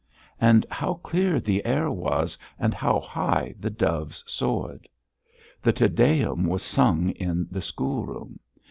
And 0.39 0.65
how 0.71 0.95
clear 0.95 1.39
the 1.39 1.63
air 1.63 1.91
was, 1.91 2.35
and 2.57 2.73
how 2.73 2.99
high 3.01 3.53
the 3.59 3.69
doves 3.69 4.23
soared! 4.25 4.89
The 5.61 5.73
Te 5.73 5.89
Deum 5.89 6.47
was 6.47 6.63
sung 6.63 7.11
in 7.11 7.47
the 7.51 7.61
schoolroom. 7.61 8.39